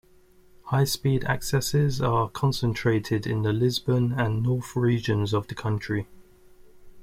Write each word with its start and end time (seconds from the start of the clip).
High-speed 0.63 1.25
accesses 1.25 2.01
are 2.01 2.27
concentrated 2.27 3.27
in 3.27 3.43
the 3.43 3.53
Lisbon 3.53 4.11
and 4.13 4.41
North 4.41 4.75
regions 4.75 5.31
of 5.31 5.45
the 5.45 5.53
country. 5.53 6.07